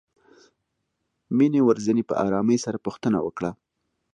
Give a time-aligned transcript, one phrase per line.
[1.37, 3.51] مينې ورڅنې په آرامۍ سره پوښتنه وکړه.